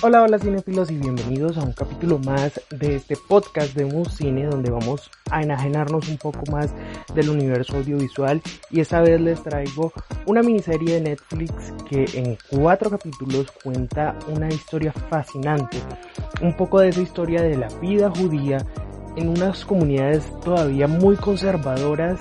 Hola, 0.00 0.22
hola 0.22 0.38
cinefilos 0.38 0.92
y 0.92 0.96
bienvenidos 0.96 1.58
a 1.58 1.64
un 1.64 1.72
capítulo 1.72 2.20
más 2.20 2.60
de 2.70 2.94
este 2.94 3.16
podcast 3.16 3.74
de 3.74 3.84
Muscine 3.84 4.46
donde 4.46 4.70
vamos 4.70 5.10
a 5.28 5.42
enajenarnos 5.42 6.08
un 6.08 6.18
poco 6.18 6.38
más 6.52 6.72
del 7.16 7.30
universo 7.30 7.78
audiovisual. 7.78 8.40
Y 8.70 8.78
esta 8.78 9.00
vez 9.00 9.20
les 9.20 9.42
traigo 9.42 9.92
una 10.26 10.40
miniserie 10.42 10.94
de 10.94 11.00
Netflix 11.00 11.74
que 11.90 12.04
en 12.14 12.38
cuatro 12.48 12.90
capítulos 12.90 13.50
cuenta 13.64 14.16
una 14.28 14.48
historia 14.48 14.92
fascinante, 14.92 15.78
un 16.42 16.56
poco 16.56 16.78
de 16.78 16.90
esa 16.90 17.00
historia 17.00 17.42
de 17.42 17.56
la 17.56 17.68
vida 17.80 18.08
judía 18.08 18.58
en 19.16 19.30
unas 19.30 19.64
comunidades 19.64 20.30
todavía 20.44 20.86
muy 20.86 21.16
conservadoras 21.16 22.20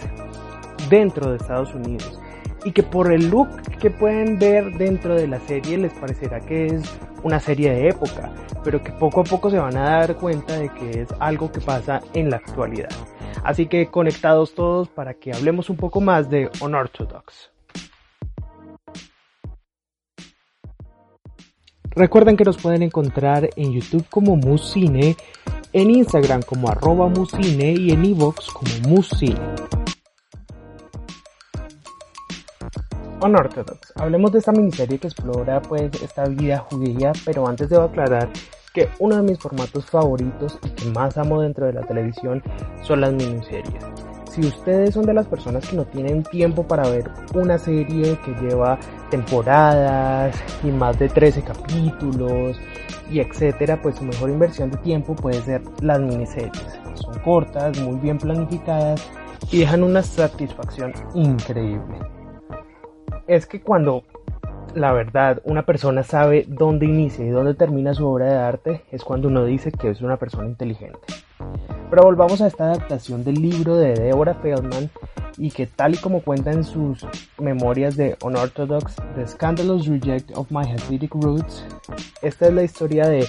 dentro 0.90 1.30
de 1.30 1.38
Estados 1.38 1.76
Unidos. 1.76 2.20
Y 2.66 2.72
que 2.72 2.82
por 2.82 3.12
el 3.14 3.30
look 3.30 3.50
que 3.80 3.92
pueden 3.92 4.40
ver 4.40 4.76
dentro 4.80 5.14
de 5.14 5.28
la 5.28 5.40
serie 5.42 5.78
les 5.78 5.94
parecerá 5.94 6.40
que 6.40 6.66
es 6.66 6.84
una 7.24 7.40
serie 7.40 7.72
de 7.72 7.90
época, 7.90 8.32
pero 8.64 8.84
que 8.84 8.92
poco 8.92 9.22
a 9.22 9.24
poco 9.24 9.50
se 9.50 9.60
van 9.60 9.78
a 9.78 10.00
dar 10.00 10.16
cuenta 10.18 10.58
de 10.58 10.70
que 10.70 11.02
es 11.02 11.10
algo 11.20 11.52
que 11.52 11.62
pasa 11.62 12.02
en 12.14 12.30
la 12.30 12.38
actualidad. 12.38 12.90
Así 13.44 13.68
que 13.68 13.88
conectados 13.88 14.56
todos 14.56 14.90
para 14.90 15.14
que 15.14 15.34
hablemos 15.34 15.70
un 15.70 15.78
poco 15.78 16.02
más 16.02 16.30
de 16.30 16.50
Unorthodox. 16.62 17.52
Recuerden 21.92 22.38
que 22.38 22.44
nos 22.44 22.58
pueden 22.58 22.84
encontrar 22.84 23.50
en 23.56 23.72
YouTube 23.72 24.06
como 24.10 24.36
Musine, 24.36 25.16
en 25.74 25.90
Instagram 25.90 26.44
como 26.44 26.70
arroba 26.70 27.08
Musine 27.08 27.72
y 27.72 27.92
en 27.92 28.06
Evox 28.06 28.50
como 28.50 28.72
Musine. 28.88 29.40
Unorthodox. 33.22 33.94
Hablemos 33.96 34.32
de 34.32 34.40
esta 34.40 34.52
miniserie 34.52 35.00
que 35.00 35.08
explora 35.08 35.62
pues 35.62 35.92
esta 36.02 36.26
vida 36.26 36.60
judía, 36.70 37.12
pero 37.26 37.48
antes 37.48 37.70
debo 37.70 37.84
aclarar 37.84 38.30
que 38.74 38.90
uno 39.00 39.16
de 39.16 39.24
mis 39.24 39.40
formatos 39.40 39.86
favoritos 39.86 40.60
y 40.64 40.70
que 40.70 40.86
más 40.92 41.18
amo 41.18 41.42
dentro 41.42 41.66
de 41.66 41.74
la 41.74 41.82
televisión 41.82 42.44
son 42.84 43.02
las 43.02 43.14
miniseries. 43.14 43.84
Si 44.30 44.42
ustedes 44.42 44.94
son 44.94 45.06
de 45.08 45.16
las 45.16 45.26
personas 45.26 45.68
que 45.68 45.76
no 45.76 45.86
tienen 45.86 46.22
tiempo 46.22 46.62
para 46.62 46.88
ver 46.90 47.10
una 47.34 47.58
serie 47.58 48.20
que 48.24 48.32
lleva 48.40 48.78
temporadas 49.10 50.36
y 50.64 50.68
más 50.68 51.00
de 51.00 51.10
13 51.10 51.42
capítulos 51.42 52.60
y 53.10 53.20
etcétera, 53.20 53.82
pues 53.82 53.96
su 53.96 54.04
mejor 54.04 54.30
inversión 54.30 54.70
de 54.70 54.78
tiempo 54.78 55.16
puede 55.16 55.42
ser 55.42 55.64
las 55.82 56.00
miniseries. 56.00 56.80
Son 56.94 57.18
cortas, 57.22 57.80
muy 57.80 58.00
bien 58.00 58.20
planificadas 58.20 59.10
y 59.52 59.62
dejan 59.62 59.82
una 59.82 60.04
satisfacción 60.04 60.94
increíble 61.16 62.17
es 63.28 63.46
que 63.46 63.62
cuando 63.62 64.04
la 64.74 64.94
verdad 64.94 65.42
una 65.44 65.66
persona 65.66 66.04
sabe 66.04 66.46
dónde 66.48 66.86
inicia 66.86 67.26
y 67.26 67.30
dónde 67.30 67.54
termina 67.54 67.94
su 67.94 68.06
obra 68.06 68.26
de 68.28 68.38
arte, 68.38 68.84
es 68.92 69.04
cuando 69.04 69.28
uno 69.28 69.46
dice 69.46 69.72
que 69.72 69.90
es 69.90 70.02
una 70.02 70.18
persona 70.18 70.48
inteligente. 70.48 71.00
Pero 71.90 72.04
volvamos 72.04 72.42
a 72.42 72.48
esta 72.48 72.66
adaptación 72.66 73.24
del 73.24 73.36
libro 73.36 73.76
de 73.76 73.94
Deborah 73.94 74.36
Feldman 74.36 74.90
y 75.38 75.52
que 75.52 75.68
tal 75.68 75.96
y 75.96 75.98
como 75.98 76.22
cuenta 76.22 76.52
en 76.52 76.64
sus 76.64 77.06
memorias 77.40 77.96
de 77.96 78.18
Unorthodox, 78.24 78.96
The 79.16 79.28
Scandalous 79.28 79.88
Reject 79.88 80.36
of 80.36 80.52
My 80.52 80.70
Hasidic 80.70 81.14
Roots, 81.16 81.66
esta 82.22 82.48
es 82.48 82.54
la 82.54 82.64
historia 82.64 83.08
de 83.08 83.26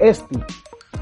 Esti, 0.00 0.38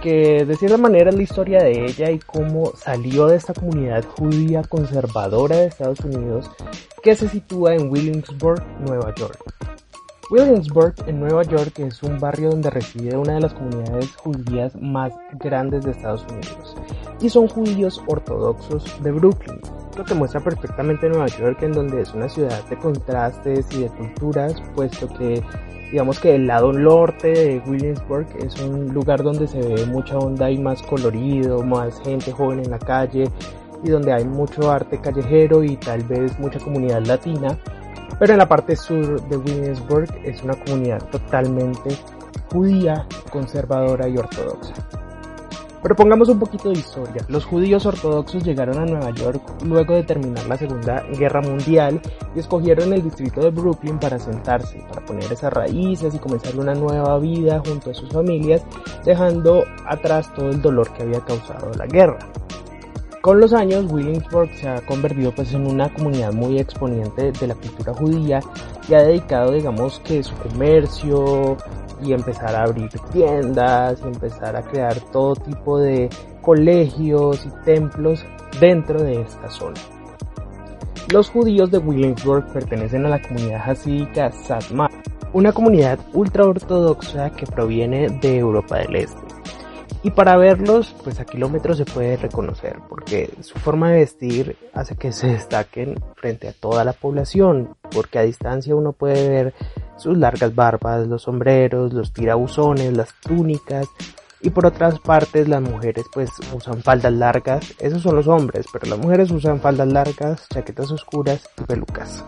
que 0.03 0.45
de 0.45 0.57
cierta 0.57 0.77
manera 0.77 1.11
es 1.11 1.17
la 1.17 1.23
historia 1.23 1.63
de 1.63 1.87
ella 1.87 2.11
y 2.11 2.19
cómo 2.19 2.73
salió 2.77 3.29
de 3.29 3.37
esta 3.37 3.55
comunidad 3.55 4.05
judía 4.05 4.63
conservadora 4.63 5.57
de 5.57 5.67
Estados 5.67 6.01
Unidos 6.01 6.51
que 7.03 7.15
se 7.15 7.29
sitúa 7.29 7.75
en 7.75 7.91
Williamsburg, 7.91 8.63
Nueva 8.81 9.15
York. 9.15 9.39
Williamsburg, 10.31 10.95
en 11.07 11.21
Nueva 11.21 11.43
York, 11.43 11.79
es 11.79 12.03
un 12.03 12.19
barrio 12.19 12.51
donde 12.51 12.71
reside 12.71 13.17
una 13.17 13.35
de 13.35 13.41
las 13.41 13.55
comunidades 13.55 14.17
judías 14.17 14.75
más 14.81 15.13
grandes 15.39 15.85
de 15.85 15.91
Estados 15.91 16.25
Unidos, 16.31 16.77
y 17.21 17.29
son 17.29 17.49
judíos 17.49 18.01
ortodoxos 18.07 19.03
de 19.03 19.13
Brooklyn, 19.13 19.61
lo 19.97 20.05
que 20.05 20.15
muestra 20.15 20.41
perfectamente 20.41 21.09
Nueva 21.09 21.27
York, 21.27 21.63
en 21.63 21.73
donde 21.73 22.01
es 22.01 22.13
una 22.15 22.29
ciudad 22.29 22.65
de 22.69 22.77
contrastes 22.79 23.67
y 23.73 23.83
de 23.83 23.89
culturas, 23.89 24.55
puesto 24.75 25.09
que 25.09 25.43
digamos 25.91 26.19
que 26.19 26.35
el 26.35 26.47
lado 26.47 26.73
norte 26.73 27.29
de 27.29 27.63
Williamsburg 27.67 28.27
es 28.39 28.59
un 28.61 28.95
lugar 28.95 29.23
donde 29.23 29.47
se 29.47 29.61
ve 29.61 29.85
mucha 29.87 30.19
onda 30.19 30.51
y 30.51 30.59
más 30.59 30.83
colorido, 30.83 31.63
más 31.63 32.01
gente 32.01 32.33
joven 32.33 32.61
en 32.61 32.71
la 32.71 32.79
calle, 32.79 33.31
y 33.85 33.91
donde 33.91 34.13
hay 34.13 34.25
mucho 34.25 34.71
arte 34.71 35.01
callejero 35.01 35.63
y 35.65 35.77
tal 35.77 36.03
vez 36.05 36.39
mucha 36.39 36.59
comunidad 36.59 37.05
latina, 37.05 37.59
pero 38.19 38.33
en 38.33 38.39
la 38.39 38.49
parte 38.49 38.77
sur 38.77 39.21
de 39.29 39.37
Williamsburg 39.37 40.09
es 40.25 40.43
una 40.43 40.55
comunidad 40.55 41.03
totalmente 41.11 41.97
judía, 42.51 43.07
conservadora 43.31 44.09
y 44.09 44.17
ortodoxa. 44.17 44.75
Pero 45.83 45.97
pongamos 45.97 46.29
un 46.29 46.39
poquito 46.39 46.71
de 46.71 46.79
historia. 46.79 47.25
Los 47.29 47.45
judíos 47.45 47.85
ortodoxos 47.87 48.45
llegaron 48.45 48.79
a 48.79 48.85
Nueva 48.85 49.11
York 49.11 49.43
luego 49.65 49.95
de 49.95 50.05
terminar 50.05 50.47
la 50.47 50.57
Segunda 50.57 51.03
Guerra 51.19 51.41
Mundial 51.41 52.01
y 52.37 52.39
escogieron 52.39 52.93
el 52.93 53.03
distrito 53.03 53.41
de 53.41 53.51
Brooklyn 53.51 53.99
para 53.99 54.19
sentarse, 54.19 54.79
para 54.89 55.05
poner 55.05 55.25
esas 55.33 55.53
raíces 55.53 56.15
y 56.15 56.19
comenzar 56.19 56.57
una 56.57 56.75
nueva 56.75 57.19
vida 57.19 57.61
junto 57.67 57.91
a 57.91 57.95
sus 57.95 58.11
familias, 58.11 58.65
dejando 59.05 59.65
atrás 59.85 60.33
todo 60.35 60.51
el 60.51 60.63
dolor 60.63 60.93
que 60.93 61.03
había 61.03 61.21
causado 61.21 61.73
la 61.77 61.87
guerra. 61.87 62.19
Con 63.21 63.41
los 63.41 63.53
años, 63.53 63.87
Williamsburg 63.89 64.51
se 64.57 64.69
ha 64.69 64.81
convertido 64.81 65.33
pues 65.33 65.53
en 65.53 65.65
una 65.65 65.93
comunidad 65.95 66.33
muy 66.33 66.59
exponente 66.59 67.31
de 67.31 67.47
la 67.47 67.55
cultura 67.55 67.95
judía 67.95 68.41
y 68.89 68.95
ha 68.95 69.03
dedicado, 69.03 69.53
digamos, 69.53 70.01
que 70.01 70.25
su 70.25 70.35
comercio 70.35 71.57
y 72.03 72.13
empezar 72.13 72.55
a 72.55 72.65
abrir 72.65 72.91
tiendas 73.13 74.01
y 74.03 74.09
empezar 74.09 74.57
a 74.57 74.63
crear 74.63 74.99
todo 75.13 75.35
tipo 75.37 75.79
de 75.79 76.09
colegios 76.41 77.47
y 77.47 77.65
templos 77.65 78.25
dentro 78.61 79.03
de 79.03 79.23
esta 79.23 79.49
zona. 79.49 79.81
Los 81.13 81.31
judíos 81.31 81.71
de 81.71 81.79
Williamsburg 81.79 82.53
pertenecen 82.53 83.07
a 83.07 83.11
la 83.11 83.21
comunidad 83.23 83.71
hasídica 83.71 84.33
Satmar, 84.33 84.91
una 85.33 85.53
comunidad 85.53 85.99
ultra 86.15 86.45
ortodoxa 86.45 87.31
que 87.31 87.47
proviene 87.47 88.09
de 88.21 88.39
Europa 88.39 88.79
del 88.79 88.97
Este. 88.97 89.33
Y 90.05 90.11
para 90.11 90.37
verlos, 90.37 90.97
pues 91.05 91.21
a 91.21 91.25
kilómetros 91.25 91.77
se 91.77 91.85
puede 91.85 92.17
reconocer, 92.17 92.77
porque 92.89 93.31
su 93.41 93.57
forma 93.61 93.91
de 93.91 93.99
vestir 93.99 94.57
hace 94.75 94.97
que 94.97 95.13
se 95.13 95.29
destaquen 95.29 95.95
frente 96.17 96.49
a 96.49 96.53
toda 96.53 96.83
la 96.83 96.93
población, 96.93 97.77
porque 97.91 98.19
a 98.19 98.23
distancia 98.23 98.75
uno 98.75 98.93
puede 98.93 99.29
ver 99.29 99.55
sus 99.97 100.17
largas 100.17 100.55
barbas, 100.55 101.07
los 101.07 101.23
sombreros, 101.23 101.93
los 101.93 102.13
tirabuzones, 102.13 102.97
las 102.97 103.15
túnicas 103.21 103.89
y 104.43 104.51
por 104.51 104.67
otras 104.67 104.99
partes 104.99 105.49
las 105.49 105.63
mujeres 105.63 106.07
pues 106.13 106.31
usan 106.53 106.83
faldas 106.83 107.13
largas, 107.13 107.75
esos 107.79 108.03
son 108.03 108.17
los 108.17 108.27
hombres, 108.27 108.67
pero 108.73 108.87
las 108.91 108.99
mujeres 108.99 109.31
usan 109.31 109.61
faldas 109.61 109.87
largas, 109.87 110.49
chaquetas 110.53 110.91
oscuras 110.91 111.49
y 111.61 111.63
pelucas. 111.63 112.25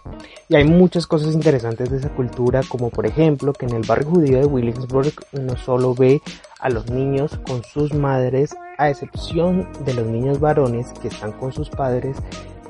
Y 0.48 0.54
hay 0.54 0.64
muchas 0.64 1.06
cosas 1.08 1.34
interesantes 1.34 1.90
de 1.90 1.96
esa 1.96 2.10
cultura, 2.10 2.60
como 2.68 2.90
por 2.90 3.06
ejemplo 3.06 3.52
que 3.52 3.66
en 3.66 3.74
el 3.74 3.82
barrio 3.82 4.10
judío 4.10 4.38
de 4.38 4.46
Williamsburg 4.46 5.12
uno 5.32 5.56
solo 5.56 5.94
ve 5.94 6.22
a 6.60 6.70
los 6.70 6.88
niños 6.88 7.38
con 7.46 7.64
sus 7.64 7.92
madres, 7.92 8.54
a 8.78 8.88
excepción 8.88 9.68
de 9.84 9.94
los 9.94 10.06
niños 10.06 10.38
varones 10.38 10.92
que 11.02 11.08
están 11.08 11.32
con 11.32 11.52
sus 11.52 11.68
padres 11.68 12.16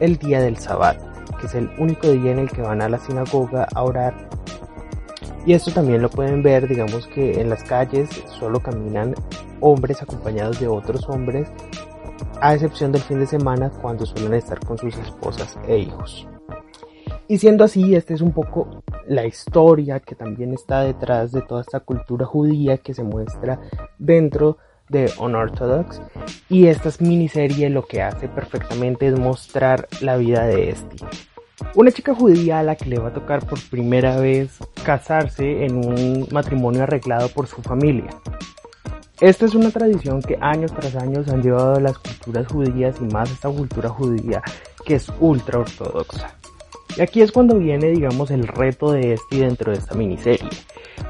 el 0.00 0.16
día 0.16 0.40
del 0.40 0.56
Sabbat, 0.56 0.98
que 1.38 1.46
es 1.46 1.54
el 1.54 1.70
único 1.78 2.08
día 2.08 2.32
en 2.32 2.38
el 2.38 2.50
que 2.50 2.62
van 2.62 2.80
a 2.80 2.88
la 2.88 2.98
sinagoga 2.98 3.68
a 3.74 3.82
orar 3.82 4.30
y 5.46 5.52
esto 5.52 5.70
también 5.72 6.02
lo 6.02 6.10
pueden 6.10 6.42
ver, 6.42 6.68
digamos 6.68 7.06
que 7.08 7.40
en 7.40 7.50
las 7.50 7.62
calles 7.64 8.08
solo 8.38 8.60
caminan 8.60 9.14
hombres 9.60 10.02
acompañados 10.02 10.60
de 10.60 10.68
otros 10.68 11.08
hombres, 11.08 11.48
a 12.40 12.54
excepción 12.54 12.92
del 12.92 13.02
fin 13.02 13.20
de 13.20 13.26
semana 13.26 13.70
cuando 13.70 14.06
suelen 14.06 14.34
estar 14.34 14.58
con 14.60 14.78
sus 14.78 14.96
esposas 14.96 15.58
e 15.66 15.78
hijos. 15.78 16.26
Y 17.26 17.38
siendo 17.38 17.64
así, 17.64 17.94
esta 17.94 18.12
es 18.12 18.20
un 18.20 18.32
poco 18.32 18.82
la 19.06 19.24
historia 19.24 20.00
que 20.00 20.14
también 20.14 20.52
está 20.52 20.82
detrás 20.82 21.32
de 21.32 21.40
toda 21.40 21.62
esta 21.62 21.80
cultura 21.80 22.26
judía 22.26 22.78
que 22.78 22.92
se 22.92 23.02
muestra 23.02 23.60
dentro 23.98 24.58
de 24.90 25.10
Unorthodox. 25.18 26.02
Y 26.50 26.66
esta 26.66 26.90
miniserie 27.00 27.70
lo 27.70 27.86
que 27.86 28.02
hace 28.02 28.28
perfectamente 28.28 29.06
es 29.06 29.18
mostrar 29.18 29.88
la 30.00 30.16
vida 30.16 30.44
de 30.44 30.70
Esti. 30.70 30.96
Una 31.76 31.90
chica 31.90 32.14
judía 32.14 32.60
a 32.60 32.62
la 32.62 32.76
que 32.76 32.88
le 32.88 33.00
va 33.00 33.08
a 33.08 33.12
tocar 33.12 33.44
por 33.46 33.60
primera 33.68 34.16
vez 34.20 34.58
casarse 34.84 35.64
en 35.64 35.76
un 35.76 36.28
matrimonio 36.30 36.84
arreglado 36.84 37.28
por 37.30 37.48
su 37.48 37.62
familia. 37.62 38.10
Esta 39.20 39.46
es 39.46 39.56
una 39.56 39.70
tradición 39.70 40.22
que 40.22 40.38
años 40.40 40.72
tras 40.72 40.94
años 40.94 41.28
han 41.28 41.42
llevado 41.42 41.74
a 41.74 41.80
las 41.80 41.98
culturas 41.98 42.46
judías 42.46 42.96
y 43.00 43.04
más 43.12 43.28
esta 43.28 43.48
cultura 43.48 43.88
judía 43.88 44.40
que 44.84 44.94
es 44.94 45.12
ultra 45.18 45.58
ortodoxa. 45.58 46.36
Y 46.96 47.00
aquí 47.00 47.22
es 47.22 47.32
cuando 47.32 47.58
viene, 47.58 47.88
digamos, 47.88 48.30
el 48.30 48.46
reto 48.46 48.92
de 48.92 49.14
este 49.14 49.38
dentro 49.38 49.72
de 49.72 49.78
esta 49.78 49.96
miniserie. 49.96 50.48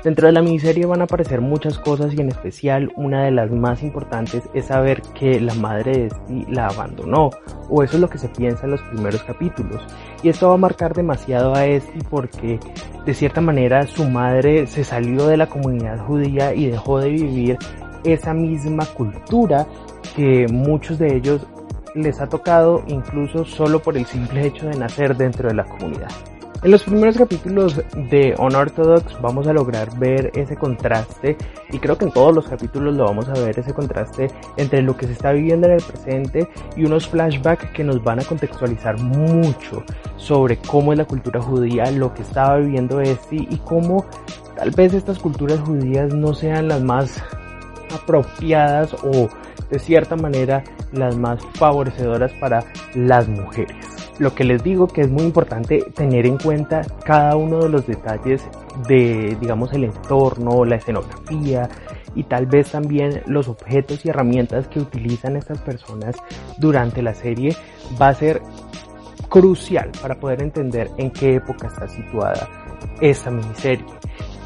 Dentro 0.05 0.27
de 0.27 0.35
la 0.35 0.43
miniserie 0.43 0.85
van 0.85 1.01
a 1.01 1.05
aparecer 1.05 1.41
muchas 1.41 1.79
cosas 1.79 2.12
y 2.12 2.21
en 2.21 2.29
especial 2.29 2.93
una 2.95 3.25
de 3.25 3.31
las 3.31 3.51
más 3.51 3.83
importantes 3.83 4.43
es 4.53 4.67
saber 4.67 5.01
que 5.15 5.41
la 5.41 5.55
madre 5.55 5.93
de 5.93 6.06
Esti 6.09 6.45
la 6.51 6.67
abandonó, 6.67 7.31
o 7.71 7.83
eso 7.83 7.95
es 7.95 8.01
lo 8.03 8.11
que 8.11 8.19
se 8.19 8.29
piensa 8.29 8.67
en 8.67 8.73
los 8.73 8.83
primeros 8.83 9.23
capítulos. 9.23 9.83
Y 10.23 10.29
esto 10.29 10.49
va 10.49 10.55
a 10.55 10.59
marcar 10.59 10.93
demasiado 10.93 11.55
a 11.55 11.65
Esti 11.65 12.01
porque 12.11 12.61
de 13.06 13.15
cierta 13.15 13.41
manera 13.41 13.87
su 13.87 14.05
madre 14.05 14.67
se 14.67 14.85
salió 14.85 15.27
de 15.27 15.39
la 15.39 15.47
comunidad 15.47 15.99
judía 16.05 16.55
y 16.55 16.67
dejó 16.67 17.01
de 17.01 17.09
vivir 17.09 17.59
esa 18.05 18.35
misma 18.35 18.85
cultura 18.85 19.67
que 20.15 20.47
muchos 20.53 20.99
de 20.99 21.17
ellos 21.17 21.47
les 21.95 22.21
ha 22.21 22.29
tocado 22.29 22.83
incluso 22.89 23.47
solo 23.47 23.81
por 23.81 23.97
el 23.97 24.05
simple 24.05 24.49
hecho 24.49 24.67
de 24.67 24.77
nacer 24.77 25.17
dentro 25.17 25.49
de 25.49 25.55
la 25.55 25.65
comunidad. 25.65 26.11
En 26.65 26.71
los 26.71 26.83
primeros 26.83 27.19
capítulos 27.19 27.79
de 27.95 28.35
Unorthodox 28.39 29.21
vamos 29.21 29.47
a 29.47 29.53
lograr 29.53 29.99
ver 29.99 30.33
ese 30.35 30.57
contraste 30.57 31.37
y 31.71 31.79
creo 31.79 31.99
que 31.99 32.07
en 32.07 32.11
todos 32.11 32.35
los 32.35 32.49
capítulos 32.49 32.95
lo 32.95 33.05
vamos 33.05 33.29
a 33.29 33.35
ver 33.35 33.59
ese 33.59 33.75
contraste 33.75 34.31
entre 34.57 34.81
lo 34.81 34.97
que 34.97 35.07
se 35.07 35.13
está 35.13 35.33
viviendo 35.33 35.67
en 35.67 35.75
el 35.75 35.83
presente 35.83 36.49
y 36.75 36.87
unos 36.87 37.07
flashbacks 37.07 37.71
que 37.73 37.85
nos 37.85 38.03
van 38.03 38.21
a 38.21 38.25
contextualizar 38.25 38.99
mucho 38.99 39.85
sobre 40.17 40.57
cómo 40.57 40.93
es 40.93 40.99
la 40.99 41.05
cultura 41.05 41.39
judía, 41.43 41.91
lo 41.91 42.15
que 42.15 42.23
estaba 42.23 42.57
viviendo 42.57 43.03
este 43.03 43.37
y 43.37 43.61
cómo 43.63 44.07
tal 44.57 44.71
vez 44.71 44.95
estas 44.95 45.19
culturas 45.19 45.61
judías 45.61 46.15
no 46.15 46.33
sean 46.33 46.69
las 46.69 46.81
más 46.81 47.23
apropiadas 47.95 48.95
o 49.05 49.29
de 49.69 49.79
cierta 49.79 50.17
manera 50.17 50.65
las 50.93 51.15
más 51.15 51.45
favorecedoras 51.57 52.33
para 52.41 52.65
las 52.95 53.29
mujeres. 53.29 53.94
Lo 54.19 54.35
que 54.35 54.45
les 54.45 54.63
digo 54.63 54.87
que 54.87 55.01
es 55.01 55.11
muy 55.11 55.25
importante 55.25 55.83
tener 55.95 56.27
en 56.27 56.39
cuenta 56.39 56.83
cada 57.05 57.37
uno 57.37 57.59
de 57.61 57.69
los 57.69 57.87
detalles 57.87 58.43
de, 58.87 59.37
digamos, 59.41 59.73
el 59.73 59.85
entorno, 59.85 60.65
la 60.65 60.77
escenografía 60.77 61.69
y 62.15 62.23
tal 62.25 62.47
vez 62.47 62.71
también 62.71 63.23
los 63.27 63.49
objetos 63.49 64.05
y 64.05 64.11
herramientas 64.11 64.69
que 64.69 64.79
utilizan 64.79 65.37
estas 65.37 65.61
personas 65.61 66.17
durante 66.59 67.03
la 67.03 67.15
serie 67.15 67.57
va 68.01 68.09
a 68.09 68.15
ser 68.15 68.41
crucial 69.29 69.91
para 70.01 70.15
poder 70.15 70.43
entender 70.43 70.91
en 70.97 71.11
qué 71.11 71.35
época 71.35 71.67
está 71.67 71.89
situada 71.89 72.49
esta 73.01 73.31
miniserie. 73.31 73.85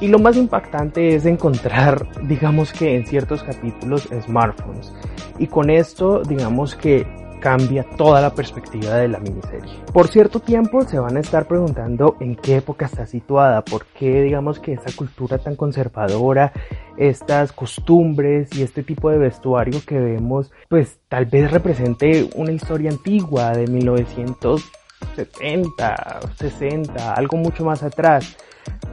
Y 0.00 0.08
lo 0.08 0.18
más 0.18 0.36
impactante 0.36 1.14
es 1.14 1.26
encontrar, 1.26 2.06
digamos 2.22 2.72
que 2.72 2.96
en 2.96 3.06
ciertos 3.06 3.42
capítulos, 3.42 4.08
smartphones. 4.22 4.92
Y 5.38 5.46
con 5.46 5.70
esto, 5.70 6.22
digamos 6.22 6.74
que 6.74 7.06
cambia 7.38 7.84
toda 7.96 8.20
la 8.20 8.34
perspectiva 8.34 8.96
de 8.96 9.08
la 9.08 9.18
miniserie. 9.18 9.80
Por 9.92 10.08
cierto 10.08 10.40
tiempo 10.40 10.82
se 10.82 10.98
van 10.98 11.16
a 11.16 11.20
estar 11.20 11.46
preguntando 11.46 12.16
en 12.20 12.36
qué 12.36 12.56
época 12.56 12.84
está 12.86 13.06
situada, 13.06 13.64
por 13.64 13.86
qué 13.86 14.22
digamos 14.22 14.58
que 14.60 14.72
esta 14.72 14.92
cultura 14.92 15.38
tan 15.38 15.56
conservadora, 15.56 16.52
estas 16.96 17.52
costumbres 17.52 18.48
y 18.56 18.62
este 18.62 18.82
tipo 18.82 19.10
de 19.10 19.18
vestuario 19.18 19.80
que 19.86 19.98
vemos, 19.98 20.50
pues 20.68 21.00
tal 21.08 21.26
vez 21.26 21.50
represente 21.50 22.30
una 22.34 22.52
historia 22.52 22.90
antigua 22.90 23.52
de 23.52 23.66
1970, 23.66 26.20
60, 26.36 27.14
algo 27.14 27.36
mucho 27.36 27.64
más 27.64 27.82
atrás. 27.82 28.38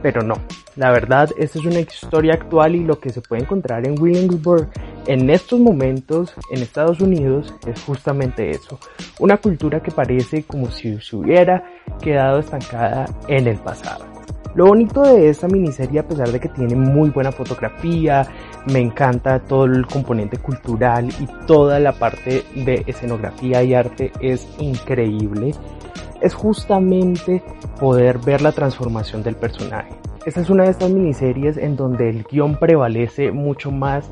Pero 0.02 0.22
no, 0.22 0.34
la 0.76 0.90
verdad, 0.90 1.30
esta 1.38 1.58
es 1.58 1.64
una 1.64 1.80
historia 1.80 2.34
actual 2.34 2.76
y 2.76 2.84
lo 2.84 2.98
que 2.98 3.10
se 3.10 3.22
puede 3.22 3.42
encontrar 3.42 3.86
en 3.86 4.00
Williamsburg 4.00 4.68
en 5.06 5.30
estos 5.30 5.60
momentos 5.60 6.34
en 6.50 6.62
Estados 6.62 7.00
Unidos 7.00 7.54
es 7.66 7.82
justamente 7.84 8.50
eso, 8.50 8.78
una 9.20 9.36
cultura 9.36 9.80
que 9.80 9.90
parece 9.90 10.42
como 10.44 10.70
si 10.70 11.00
se 11.00 11.16
hubiera 11.16 11.62
quedado 12.00 12.40
estancada 12.40 13.06
en 13.28 13.46
el 13.46 13.58
pasado. 13.58 14.04
Lo 14.54 14.66
bonito 14.66 15.02
de 15.02 15.28
esta 15.28 15.48
miniserie, 15.48 16.00
a 16.00 16.08
pesar 16.08 16.32
de 16.32 16.40
que 16.40 16.48
tiene 16.48 16.74
muy 16.74 17.10
buena 17.10 17.30
fotografía, 17.30 18.26
me 18.72 18.80
encanta 18.80 19.38
todo 19.38 19.66
el 19.66 19.86
componente 19.86 20.38
cultural 20.38 21.08
y 21.20 21.28
toda 21.46 21.78
la 21.78 21.92
parte 21.92 22.42
de 22.54 22.82
escenografía 22.86 23.62
y 23.62 23.74
arte 23.74 24.12
es 24.20 24.48
increíble, 24.58 25.52
es 26.22 26.34
justamente 26.34 27.42
poder 27.78 28.18
ver 28.18 28.40
la 28.40 28.52
transformación 28.52 29.22
del 29.22 29.36
personaje. 29.36 29.90
Esta 30.24 30.40
es 30.40 30.50
una 30.50 30.64
de 30.64 30.70
estas 30.70 30.90
miniseries 30.90 31.56
en 31.58 31.76
donde 31.76 32.08
el 32.08 32.24
guion 32.24 32.56
prevalece 32.56 33.30
mucho 33.30 33.70
más 33.70 34.10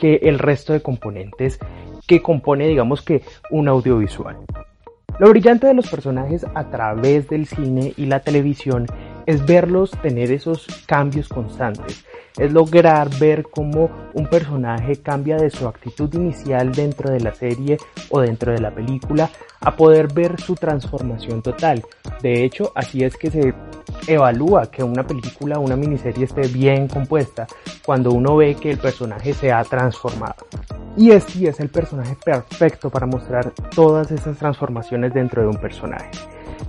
que 0.00 0.16
el 0.22 0.38
resto 0.38 0.72
de 0.72 0.80
componentes 0.80 1.58
que 2.06 2.22
compone, 2.22 2.66
digamos 2.66 3.02
que, 3.02 3.22
un 3.50 3.68
audiovisual. 3.68 4.38
Lo 5.18 5.28
brillante 5.28 5.66
de 5.66 5.74
los 5.74 5.88
personajes 5.90 6.46
a 6.54 6.70
través 6.70 7.28
del 7.28 7.46
cine 7.46 7.92
y 7.96 8.06
la 8.06 8.20
televisión 8.20 8.86
es 9.26 9.44
verlos 9.44 9.90
tener 10.02 10.32
esos 10.32 10.66
cambios 10.86 11.28
constantes, 11.28 12.06
es 12.38 12.52
lograr 12.52 13.10
ver 13.18 13.44
cómo 13.44 13.90
un 14.14 14.26
personaje 14.26 14.96
cambia 14.96 15.36
de 15.36 15.50
su 15.50 15.68
actitud 15.68 16.12
inicial 16.14 16.72
dentro 16.72 17.10
de 17.10 17.20
la 17.20 17.34
serie 17.34 17.76
o 18.08 18.20
dentro 18.20 18.52
de 18.52 18.60
la 18.60 18.74
película 18.74 19.28
a 19.60 19.76
poder 19.76 20.12
ver 20.12 20.40
su 20.40 20.54
transformación 20.54 21.42
total. 21.42 21.84
De 22.22 22.42
hecho, 22.42 22.72
así 22.74 23.04
es 23.04 23.16
que 23.16 23.30
se 23.30 23.54
evalúa 24.06 24.70
que 24.70 24.82
una 24.82 25.06
película 25.06 25.58
o 25.58 25.62
una 25.62 25.76
miniserie 25.76 26.24
esté 26.24 26.42
bien 26.48 26.88
compuesta 26.88 27.46
cuando 27.84 28.12
uno 28.12 28.36
ve 28.36 28.54
que 28.54 28.70
el 28.70 28.78
personaje 28.78 29.32
se 29.34 29.52
ha 29.52 29.62
transformado. 29.64 30.46
Y 30.96 31.12
este 31.12 31.48
es 31.48 31.60
el 31.60 31.68
personaje 31.68 32.16
perfecto 32.24 32.90
para 32.90 33.06
mostrar 33.06 33.52
todas 33.74 34.10
esas 34.10 34.36
transformaciones 34.36 35.14
dentro 35.14 35.42
de 35.42 35.48
un 35.48 35.56
personaje. 35.56 36.10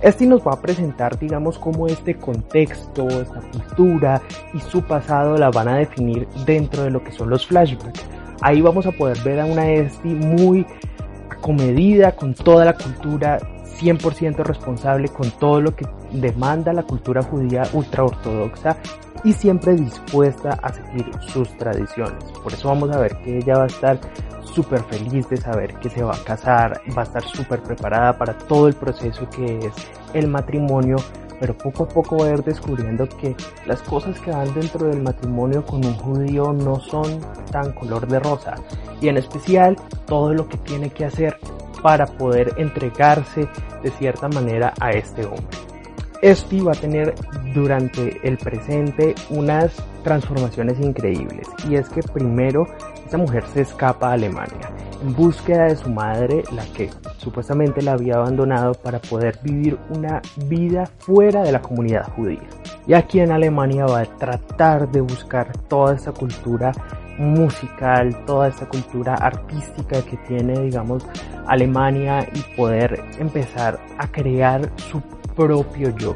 Este 0.00 0.26
nos 0.26 0.40
va 0.40 0.54
a 0.54 0.60
presentar, 0.60 1.18
digamos, 1.18 1.58
cómo 1.58 1.86
este 1.86 2.16
contexto, 2.16 3.08
esta 3.08 3.40
cultura 3.52 4.20
y 4.52 4.58
su 4.58 4.82
pasado 4.82 5.36
la 5.36 5.50
van 5.50 5.68
a 5.68 5.76
definir 5.76 6.26
dentro 6.44 6.82
de 6.82 6.90
lo 6.90 7.04
que 7.04 7.12
son 7.12 7.30
los 7.30 7.46
flashbacks. 7.46 8.04
Ahí 8.40 8.60
vamos 8.60 8.86
a 8.86 8.92
poder 8.92 9.18
ver 9.20 9.38
a 9.38 9.44
una 9.44 9.70
Esti 9.70 10.08
muy 10.08 10.66
acomedida 11.30 12.12
con 12.12 12.34
toda 12.34 12.64
la 12.64 12.72
cultura 12.72 13.38
100% 13.82 14.36
responsable 14.44 15.08
con 15.08 15.30
todo 15.32 15.60
lo 15.60 15.74
que 15.74 15.86
demanda 16.12 16.72
la 16.72 16.84
cultura 16.84 17.22
judía 17.22 17.62
ultraortodoxa 17.72 18.76
y 19.24 19.32
siempre 19.32 19.74
dispuesta 19.74 20.50
a 20.62 20.72
seguir 20.72 21.10
sus 21.20 21.48
tradiciones. 21.56 22.24
Por 22.42 22.52
eso 22.52 22.68
vamos 22.68 22.90
a 22.90 22.98
ver 22.98 23.16
que 23.18 23.38
ella 23.38 23.58
va 23.58 23.64
a 23.64 23.66
estar 23.66 24.00
súper 24.42 24.82
feliz 24.84 25.28
de 25.28 25.36
saber 25.36 25.74
que 25.74 25.88
se 25.88 26.02
va 26.02 26.14
a 26.14 26.24
casar, 26.24 26.80
va 26.96 27.02
a 27.02 27.04
estar 27.04 27.22
súper 27.22 27.62
preparada 27.62 28.16
para 28.18 28.36
todo 28.36 28.68
el 28.68 28.74
proceso 28.74 29.28
que 29.30 29.58
es 29.58 29.74
el 30.12 30.28
matrimonio, 30.28 30.96
pero 31.40 31.56
poco 31.56 31.84
a 31.84 31.88
poco 31.88 32.18
va 32.18 32.26
a 32.26 32.30
ir 32.30 32.42
descubriendo 32.42 33.08
que 33.08 33.34
las 33.66 33.80
cosas 33.82 34.18
que 34.20 34.30
van 34.30 34.52
dentro 34.54 34.86
del 34.88 35.02
matrimonio 35.02 35.64
con 35.64 35.84
un 35.84 35.94
judío 35.94 36.52
no 36.52 36.78
son 36.80 37.20
tan 37.50 37.72
color 37.72 38.06
de 38.06 38.20
rosa 38.20 38.54
y 39.00 39.08
en 39.08 39.16
especial 39.16 39.76
todo 40.06 40.34
lo 40.34 40.48
que 40.48 40.58
tiene 40.58 40.90
que 40.90 41.06
hacer 41.06 41.36
para 41.82 42.06
poder 42.06 42.54
entregarse 42.56 43.48
de 43.82 43.90
cierta 43.90 44.28
manera 44.28 44.72
a 44.80 44.90
este 44.90 45.24
hombre. 45.26 45.58
Esti 46.22 46.60
va 46.60 46.72
a 46.72 46.76
tener 46.76 47.14
durante 47.52 48.20
el 48.22 48.38
presente 48.38 49.14
unas 49.30 49.74
transformaciones 50.04 50.78
increíbles 50.78 51.48
y 51.68 51.74
es 51.74 51.88
que 51.88 52.00
primero 52.02 52.66
esta 53.04 53.18
mujer 53.18 53.44
se 53.52 53.62
escapa 53.62 54.10
a 54.10 54.12
Alemania 54.12 54.70
en 55.02 55.14
búsqueda 55.14 55.64
de 55.64 55.76
su 55.76 55.90
madre, 55.90 56.44
la 56.52 56.64
que 56.66 56.90
supuestamente 57.18 57.82
la 57.82 57.92
había 57.92 58.14
abandonado 58.14 58.74
para 58.74 59.00
poder 59.00 59.38
vivir 59.42 59.78
una 59.90 60.22
vida 60.46 60.86
fuera 60.98 61.42
de 61.42 61.52
la 61.52 61.60
comunidad 61.60 62.12
judía. 62.14 62.48
Y 62.86 62.94
aquí 62.94 63.20
en 63.20 63.32
Alemania 63.32 63.84
va 63.86 64.00
a 64.00 64.04
tratar 64.04 64.90
de 64.90 65.00
buscar 65.00 65.56
toda 65.68 65.94
esta 65.94 66.12
cultura 66.12 66.72
musical, 67.18 68.24
toda 68.24 68.48
esta 68.48 68.66
cultura 68.66 69.14
artística 69.14 70.02
que 70.02 70.16
tiene, 70.28 70.60
digamos, 70.60 71.06
Alemania 71.46 72.28
y 72.34 72.56
poder 72.56 73.02
empezar 73.18 73.80
a 73.98 74.06
crear 74.06 74.70
su 74.76 75.00
propio 75.34 75.96
yo. 75.96 76.14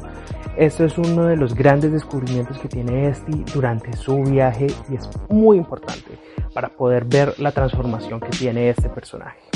Esto 0.56 0.84
es 0.84 0.96
uno 0.96 1.24
de 1.24 1.36
los 1.36 1.54
grandes 1.54 1.92
descubrimientos 1.92 2.58
que 2.58 2.68
tiene 2.68 3.08
Esti 3.08 3.44
durante 3.52 3.92
su 3.94 4.22
viaje 4.22 4.68
y 4.88 4.94
es 4.94 5.08
muy 5.28 5.58
importante 5.58 6.18
para 6.54 6.68
poder 6.68 7.04
ver 7.04 7.38
la 7.38 7.52
transformación 7.52 8.20
que 8.20 8.30
tiene 8.30 8.70
este 8.70 8.88
personaje. 8.88 9.55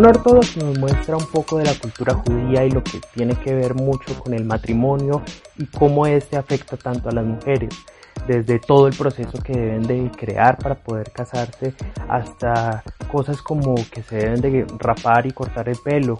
Honor 0.00 0.22
todo 0.22 0.40
nos 0.56 0.78
muestra 0.78 1.14
un 1.14 1.26
poco 1.26 1.58
de 1.58 1.64
la 1.64 1.74
cultura 1.78 2.14
judía 2.14 2.64
y 2.64 2.70
lo 2.70 2.82
que 2.82 3.02
tiene 3.12 3.34
que 3.34 3.54
ver 3.54 3.74
mucho 3.74 4.18
con 4.18 4.32
el 4.32 4.46
matrimonio 4.46 5.20
y 5.58 5.66
cómo 5.66 6.06
este 6.06 6.38
afecta 6.38 6.78
tanto 6.78 7.10
a 7.10 7.12
las 7.12 7.26
mujeres, 7.26 7.68
desde 8.26 8.58
todo 8.60 8.88
el 8.88 8.96
proceso 8.96 9.42
que 9.42 9.52
deben 9.52 9.82
de 9.82 10.10
crear 10.16 10.56
para 10.56 10.74
poder 10.74 11.12
casarse 11.12 11.74
hasta 12.08 12.82
cosas 13.12 13.42
como 13.42 13.74
que 13.92 14.02
se 14.02 14.16
deben 14.16 14.40
de 14.40 14.66
rapar 14.78 15.26
y 15.26 15.32
cortar 15.32 15.68
el 15.68 15.76
pelo, 15.76 16.16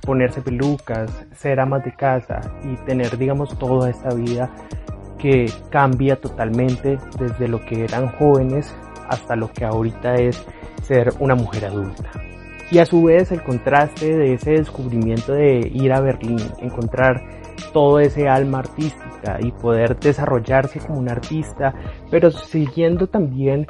ponerse 0.00 0.42
pelucas, 0.42 1.08
ser 1.36 1.60
amas 1.60 1.84
de 1.84 1.94
casa 1.94 2.40
y 2.64 2.74
tener, 2.86 3.16
digamos, 3.16 3.56
toda 3.56 3.88
esta 3.88 4.12
vida 4.12 4.50
que 5.20 5.48
cambia 5.70 6.20
totalmente 6.20 6.98
desde 7.20 7.46
lo 7.46 7.60
que 7.60 7.84
eran 7.84 8.08
jóvenes 8.16 8.74
hasta 9.08 9.36
lo 9.36 9.48
que 9.52 9.64
ahorita 9.64 10.16
es 10.16 10.44
ser 10.82 11.14
una 11.20 11.36
mujer 11.36 11.66
adulta. 11.66 12.10
Y 12.72 12.78
a 12.78 12.86
su 12.86 13.02
vez 13.02 13.30
el 13.30 13.42
contraste 13.42 14.16
de 14.16 14.32
ese 14.32 14.52
descubrimiento 14.52 15.34
de 15.34 15.70
ir 15.74 15.92
a 15.92 16.00
Berlín, 16.00 16.38
encontrar 16.58 17.22
todo 17.74 18.00
ese 18.00 18.30
alma 18.30 18.60
artística 18.60 19.38
y 19.42 19.52
poder 19.52 20.00
desarrollarse 20.00 20.80
como 20.80 20.98
un 20.98 21.10
artista, 21.10 21.74
pero 22.10 22.30
siguiendo 22.30 23.08
también 23.08 23.66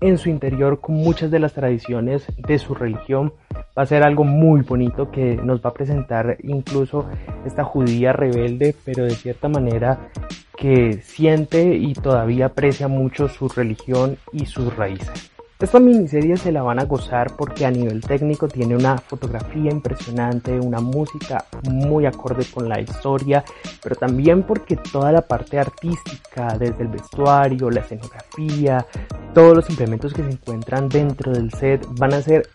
en 0.00 0.16
su 0.16 0.28
interior 0.28 0.80
con 0.80 0.94
muchas 0.94 1.32
de 1.32 1.40
las 1.40 1.54
tradiciones 1.54 2.24
de 2.36 2.58
su 2.60 2.76
religión. 2.76 3.32
Va 3.76 3.82
a 3.82 3.86
ser 3.86 4.04
algo 4.04 4.22
muy 4.22 4.60
bonito 4.60 5.10
que 5.10 5.34
nos 5.34 5.60
va 5.60 5.70
a 5.70 5.74
presentar 5.74 6.36
incluso 6.44 7.04
esta 7.44 7.64
judía 7.64 8.12
rebelde, 8.12 8.76
pero 8.84 9.02
de 9.02 9.10
cierta 9.10 9.48
manera 9.48 10.10
que 10.56 11.00
siente 11.02 11.74
y 11.74 11.94
todavía 11.94 12.46
aprecia 12.46 12.86
mucho 12.86 13.26
su 13.26 13.48
religión 13.48 14.18
y 14.32 14.46
sus 14.46 14.74
raíces. 14.76 15.35
Esta 15.58 15.80
miniserie 15.80 16.36
se 16.36 16.52
la 16.52 16.62
van 16.62 16.78
a 16.78 16.84
gozar 16.84 17.34
porque 17.34 17.64
a 17.64 17.70
nivel 17.70 18.02
técnico 18.02 18.46
tiene 18.46 18.76
una 18.76 18.98
fotografía 18.98 19.70
impresionante, 19.70 20.60
una 20.60 20.80
música 20.80 21.46
muy 21.70 22.04
acorde 22.04 22.44
con 22.52 22.68
la 22.68 22.78
historia, 22.78 23.42
pero 23.82 23.96
también 23.96 24.42
porque 24.42 24.76
toda 24.76 25.12
la 25.12 25.22
parte 25.22 25.58
artística, 25.58 26.58
desde 26.58 26.82
el 26.82 26.88
vestuario, 26.88 27.70
la 27.70 27.80
escenografía, 27.80 28.86
todos 29.32 29.56
los 29.56 29.70
implementos 29.70 30.12
que 30.12 30.24
se 30.24 30.30
encuentran 30.30 30.90
dentro 30.90 31.32
del 31.32 31.50
set 31.50 31.86
van 31.98 32.12
a 32.12 32.20
ser 32.20 32.50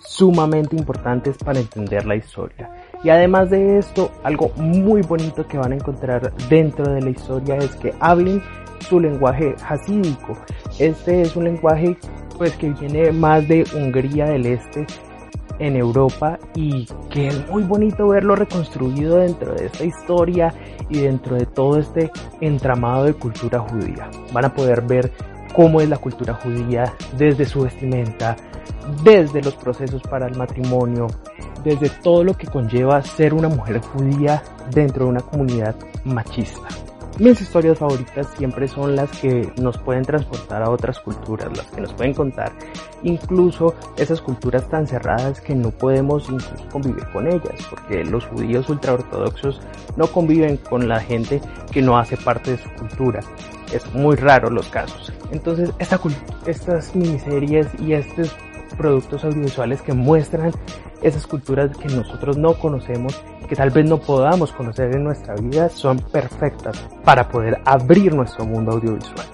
sumamente 0.00 0.76
importantes 0.76 1.36
para 1.36 1.60
entender 1.60 2.06
la 2.06 2.16
historia. 2.16 2.70
Y 3.04 3.10
además 3.10 3.50
de 3.50 3.76
esto, 3.76 4.10
algo 4.24 4.50
muy 4.56 5.02
bonito 5.02 5.46
que 5.46 5.58
van 5.58 5.72
a 5.72 5.76
encontrar 5.76 6.34
dentro 6.48 6.90
de 6.90 7.02
la 7.02 7.10
historia 7.10 7.56
es 7.56 7.76
que 7.76 7.92
hablen 8.00 8.42
su 8.80 8.98
lenguaje 8.98 9.54
hasídico. 9.68 10.32
Este 10.78 11.20
es 11.20 11.36
un 11.36 11.44
lenguaje 11.44 11.98
pues 12.36 12.56
que 12.56 12.70
viene 12.70 13.12
más 13.12 13.46
de 13.48 13.64
Hungría 13.74 14.26
del 14.26 14.46
Este 14.46 14.86
en 15.58 15.76
Europa 15.76 16.38
y 16.54 16.86
que 17.10 17.28
es 17.28 17.48
muy 17.48 17.62
bonito 17.62 18.08
verlo 18.08 18.36
reconstruido 18.36 19.18
dentro 19.18 19.54
de 19.54 19.66
esta 19.66 19.84
historia 19.84 20.52
y 20.90 20.98
dentro 20.98 21.36
de 21.36 21.46
todo 21.46 21.78
este 21.78 22.10
entramado 22.40 23.04
de 23.04 23.14
cultura 23.14 23.60
judía. 23.60 24.10
Van 24.32 24.44
a 24.44 24.54
poder 24.54 24.82
ver 24.82 25.12
cómo 25.54 25.80
es 25.80 25.88
la 25.88 25.96
cultura 25.96 26.34
judía 26.34 26.94
desde 27.16 27.46
su 27.46 27.62
vestimenta, 27.62 28.36
desde 29.02 29.42
los 29.42 29.54
procesos 29.54 30.02
para 30.02 30.26
el 30.26 30.36
matrimonio, 30.36 31.06
desde 31.64 31.88
todo 31.88 32.22
lo 32.22 32.34
que 32.34 32.46
conlleva 32.46 33.02
ser 33.02 33.32
una 33.32 33.48
mujer 33.48 33.80
judía 33.80 34.42
dentro 34.70 35.04
de 35.06 35.10
una 35.10 35.20
comunidad 35.20 35.74
machista. 36.04 36.85
Mis 37.18 37.40
historias 37.40 37.78
favoritas 37.78 38.26
siempre 38.36 38.68
son 38.68 38.94
las 38.94 39.10
que 39.20 39.50
nos 39.56 39.78
pueden 39.78 40.04
transportar 40.04 40.62
a 40.62 40.68
otras 40.68 41.00
culturas, 41.00 41.48
las 41.56 41.66
que 41.68 41.80
nos 41.80 41.94
pueden 41.94 42.12
contar 42.12 42.52
incluso 43.02 43.74
esas 43.96 44.20
culturas 44.20 44.68
tan 44.68 44.86
cerradas 44.86 45.40
que 45.40 45.54
no 45.54 45.70
podemos 45.70 46.28
incluso 46.28 46.68
convivir 46.70 47.06
con 47.12 47.26
ellas, 47.26 47.54
porque 47.70 48.04
los 48.04 48.26
judíos 48.26 48.68
ultraortodoxos 48.68 49.60
no 49.96 50.06
conviven 50.08 50.58
con 50.58 50.88
la 50.88 51.00
gente 51.00 51.40
que 51.70 51.82
no 51.82 51.98
hace 51.98 52.16
parte 52.16 52.52
de 52.52 52.58
su 52.58 52.68
cultura. 52.70 53.20
Es 53.72 53.92
muy 53.94 54.16
raro 54.16 54.50
los 54.50 54.68
casos. 54.68 55.12
Entonces, 55.30 55.70
esta, 55.78 55.98
estas 56.46 56.94
miniseries 56.94 57.68
y 57.80 57.94
estos 57.94 58.34
productos 58.76 59.24
audiovisuales 59.24 59.80
que 59.82 59.92
muestran 59.92 60.52
esas 61.02 61.26
culturas 61.26 61.76
que 61.76 61.88
nosotros 61.88 62.36
no 62.36 62.54
conocemos, 62.54 63.14
que 63.48 63.56
tal 63.56 63.70
vez 63.70 63.88
no 63.88 63.98
podamos 63.98 64.52
conocer 64.52 64.94
en 64.94 65.04
nuestra 65.04 65.34
vida, 65.34 65.68
son 65.68 65.98
perfectas 65.98 66.86
para 67.04 67.28
poder 67.28 67.60
abrir 67.64 68.14
nuestro 68.14 68.44
mundo 68.44 68.72
audiovisual. 68.72 69.26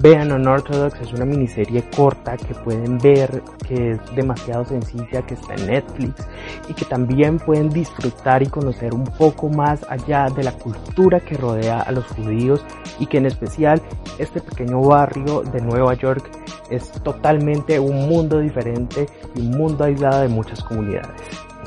Vean 0.00 0.32
Unorthodox 0.32 0.98
es 1.02 1.12
una 1.12 1.26
miniserie 1.26 1.84
corta 1.94 2.34
que 2.38 2.54
pueden 2.54 2.96
ver, 2.98 3.42
que 3.68 3.92
es 3.92 4.14
demasiado 4.14 4.64
sencilla, 4.64 5.20
que 5.26 5.34
está 5.34 5.54
en 5.56 5.66
Netflix 5.66 6.26
y 6.70 6.72
que 6.72 6.86
también 6.86 7.38
pueden 7.38 7.68
disfrutar 7.68 8.42
y 8.42 8.46
conocer 8.46 8.94
un 8.94 9.04
poco 9.04 9.50
más 9.50 9.84
allá 9.90 10.28
de 10.34 10.42
la 10.42 10.52
cultura 10.52 11.20
que 11.20 11.36
rodea 11.36 11.80
a 11.80 11.92
los 11.92 12.06
judíos 12.06 12.64
y 12.98 13.06
que 13.06 13.18
en 13.18 13.26
especial 13.26 13.82
este 14.18 14.40
pequeño 14.40 14.80
barrio 14.80 15.42
de 15.42 15.60
Nueva 15.60 15.92
York 15.92 16.30
es 16.70 16.90
totalmente 17.02 17.78
un 17.78 18.08
mundo 18.08 18.40
diferente 18.40 19.06
y 19.34 19.40
un 19.40 19.50
mundo 19.50 19.84
aislado 19.84 20.22
de 20.22 20.28
muchas 20.28 20.62
comunidades. 20.62 21.10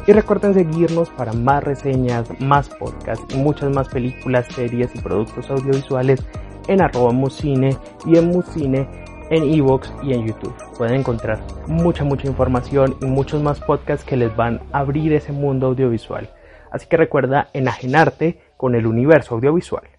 Y 0.06 0.12
recuerden 0.12 0.54
seguirnos 0.54 1.10
para 1.12 1.32
más 1.32 1.64
reseñas, 1.64 2.28
más 2.42 2.68
podcasts 2.70 3.26
y 3.34 3.38
muchas 3.38 3.74
más 3.74 3.88
películas, 3.88 4.48
series 4.48 4.94
y 4.96 5.00
productos 5.00 5.50
audiovisuales 5.50 6.22
en 6.68 6.82
arroba 6.82 7.12
muscine 7.12 7.78
y 8.06 8.18
en 8.18 8.28
muscine 8.28 8.88
en 9.30 9.44
Evox 9.44 9.92
y 10.04 10.14
en 10.14 10.28
YouTube. 10.28 10.54
Pueden 10.78 10.96
encontrar 10.96 11.40
mucha, 11.68 12.04
mucha 12.04 12.28
información 12.28 12.96
y 13.02 13.06
muchos 13.06 13.42
más 13.42 13.60
podcasts 13.60 14.06
que 14.06 14.18
les 14.18 14.36
van 14.36 14.62
a 14.72 14.80
abrir 14.80 15.14
ese 15.14 15.32
mundo 15.32 15.68
audiovisual. 15.68 16.30
Así 16.72 16.88
que 16.88 16.98
recuerda 16.98 17.50
enajenarte 17.54 18.42
con 18.58 18.76
el 18.76 18.86
universo 18.86 19.36
audiovisual. 19.36 19.93